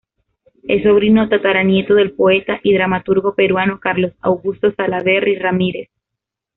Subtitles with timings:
[0.63, 5.89] Es sobrino tataranieto del poeta y dramaturgo peruano Carlos Augusto Salaverry Ramírez.